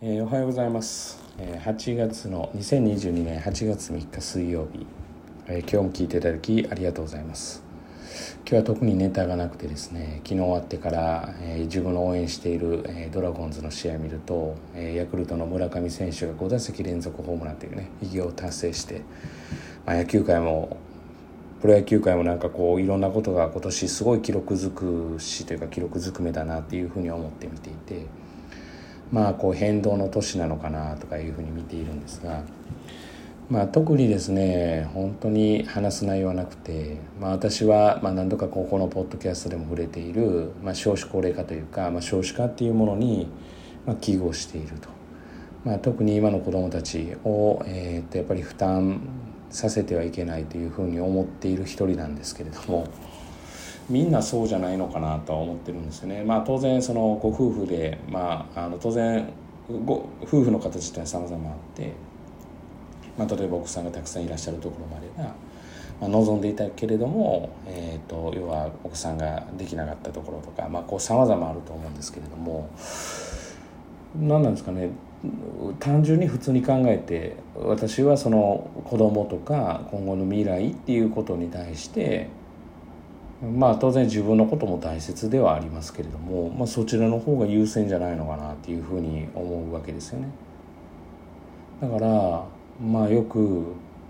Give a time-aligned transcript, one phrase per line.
[0.00, 4.86] えー、おはようございます、えー、8月の2022年8月3日水曜日、
[5.48, 7.64] えー、今日も聞いていただきありがとうございます
[8.48, 19.02] 今日は特にネタがなくてですね昨日終わってから、えー、自分の応援している、えー、ドラゴンズの試合見ると、えー、ヤクルトの村上選手が5打席連続ホームランというね偉業を達成して、
[19.84, 20.76] まあ、野球界も
[21.60, 28.27] プロ野球界もなんかこういろんなことが今年すごい記録づくしというか記録ずくめだなっていうふうに思って見ていて。
[29.12, 32.42] まあこう変動の年なのかなとかいうふうに見ているんですが、
[33.50, 43.28] まあ、特にですね本当に話す内容はなくて、まあ、私はまあ何度かここのポッドキャストでも触れている、まあ、少子高齢化というか、まあ、少子化っていうものに
[43.86, 44.88] まあ危惧をしていると、
[45.64, 49.00] まあ、特に今の子どもたちを、え、っとやっぱり負担
[49.50, 52.86] させてはいけないというふうに思っている一人なんですけれども。
[53.88, 56.22] みんなそうじゃないのかなとは思ってるんですよね。
[56.22, 59.32] まあ、当然そのご夫婦で、まあ、あの当然
[59.84, 61.92] ご夫婦の形ってさまざまあって、
[63.16, 65.34] まあ、例えば奥さんがたくさんいらっしゃるところまでが、
[66.00, 70.68] まあ、望んでいたけれども、えーと、要は奥さんができなかったところとか
[70.98, 72.70] さまざまあると思うんですけれども
[74.16, 74.90] 何なんですかね
[75.80, 82.28] 単純に普通に考えて私はその子供とか今後の未来っていうことに対して
[83.42, 90.28] まあ当然自分のことも大切ではありますけれども、まあ、そちらの方が優先じゃないのかなっていうふうに思うわけですよね。
[91.80, 92.44] だから
[92.84, 93.62] まあよく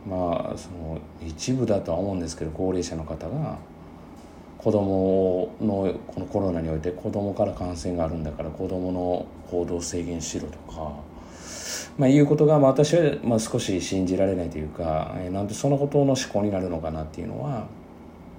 [0.08, 3.58] まあその一部だとは思うんですけど高齢者の方が
[4.56, 10.94] 子供のこのコロナにおいて子供から感染があるんだから子供の行動制限しろとか、
[11.98, 17.66] まあ、いうことが、まあ、私はまあ少し信じられないというか、えー、なんでそのことの思考になるのかなっていうのは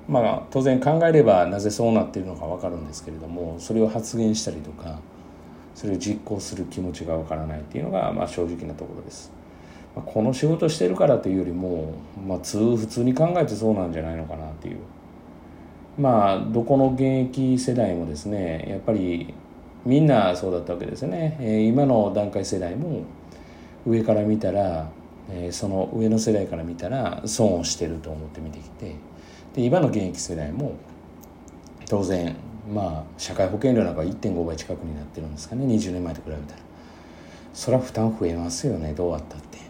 [0.09, 4.99] まあ当然考えればなぜそうなっているのか分かるんですけれどもそれを発言したりとか
[5.75, 9.31] それを実行する気持ちが分からないっていうのがまあ正直なところです。
[9.95, 11.93] この仕事してるからというよりも、
[12.25, 14.77] まあ、普通に考えてそうなんじゃないのかなっていう
[15.97, 19.33] まあどこの現役世代もですねやっぱり
[19.85, 23.03] みんなそうだったわけですよね、えー、今の段階世代も
[23.85, 24.89] 上から見たら、
[25.29, 28.95] えー、その上の世代から見たら損をしてると思って見てきて
[29.53, 30.75] で今の現役世代も
[31.87, 32.35] 当然
[32.71, 35.65] まあ社会保険料なんか1.5倍近くになってるんですかね。
[35.65, 36.59] 20年前と比べたら。
[37.53, 38.93] それは負担増えますよね。
[38.93, 39.57] どうあったって。
[39.57, 39.61] っ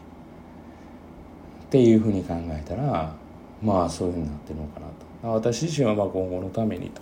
[1.69, 3.15] ていうふうに考えたら
[3.61, 5.33] まあそういうふうになってるのかなと。
[5.33, 7.01] 私自身はまあ今後のためにと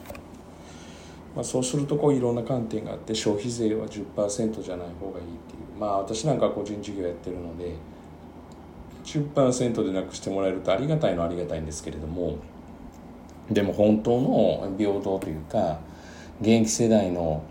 [1.35, 5.79] まあ、そうするとこういろんな観点があって消費税は10%じゃない方がいいっていう。
[5.79, 7.75] まあ私なんか個人事業やってるので
[9.03, 12.37] 10%でなくしてもらえるとありがたいのはありがたいんですけれども
[13.51, 15.79] でも本当の平等というか
[16.41, 17.43] 現役世代の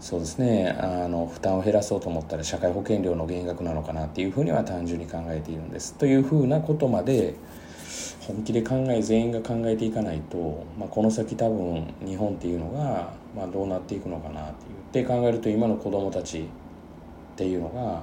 [0.00, 5.94] そうですねあの負担を減らそうと思ったら社会保険料の減額なのかなっていうふうには単純に考えているんです。
[5.94, 7.34] というふうなことまで
[8.26, 15.02] 本気で考え全員が考えていかないと、まあ、この先多分日本っていうのが、まあ、どうなっていくのかなっていう。
[15.02, 16.44] って考えると今の子どもたちっ
[17.36, 18.02] ていうのが、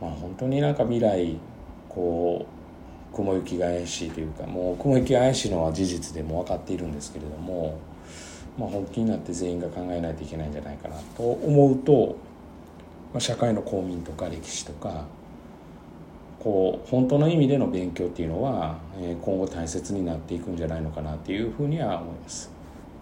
[0.00, 1.36] まあ、本当になんか未来
[1.88, 2.61] こう
[3.14, 7.78] 雲行きが怪しいというかもう雲行きが怪しいのは事実でも分かっているんですけれども、
[8.58, 12.16] まあ、本気になって全員が考えないといけないんじゃないかなと思うと、
[13.12, 15.04] まあ、社会の公民とか歴史とか
[16.40, 22.50] こう本当の意味での勉強っていうのは、今後大切になっていくんじゃないのかなっていうふうには思います。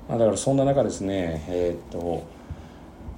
[0.06, 2.26] まあ、だからそんな中ですねえー、っと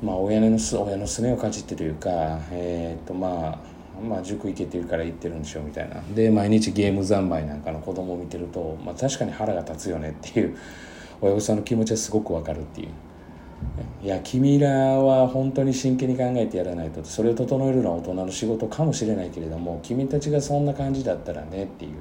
[0.03, 2.11] まあ親の親のすねをかじってというか
[2.51, 3.59] えー、っとまあ
[4.03, 6.03] まあ、塾行けてるから行ってるんでしょみたいな。
[6.15, 10.57] で毎日ゲーム三昧なんかの子供を見てると、まあ、確かに腹が立つよねっていう
[11.21, 12.89] 親御さんの気持ちはすごくわかるっていう。
[14.03, 21.93] いや君らは本当に真剣に考えてやらないとそれを整えるのは大人の仕事かもしれないけれども君たちがそんな感じだったらねっていう。
[21.93, 21.95] っ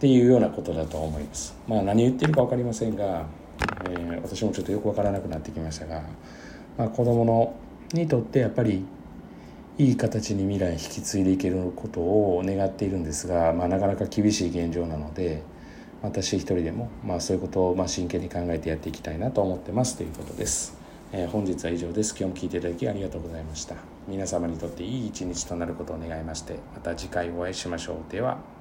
[0.00, 1.54] ていうようなことだと思います。
[1.68, 3.26] まあ何言ってるか分かりませんが、
[3.84, 6.02] えー、私もちょっとよく分からなくなってきましたが、
[6.78, 7.54] まあ、子供の
[7.92, 8.82] にとってやっぱり
[9.80, 15.42] いい形に未来引き継いでいけることを願っているんですが、まあ、なかなか厳しい現状なので
[16.02, 20.76] 私一人でも、まあ、そういうことをまあ真剣に考えてやっていきたいなと思ってますということです、
[21.12, 22.10] えー、本日は以上です。
[22.10, 23.76] 今日も聞いていただきありがとうございました。
[24.06, 28.12] 皆様にとっていい一日となることを願いましてまた次回お会いしましょう。
[28.12, 28.59] では。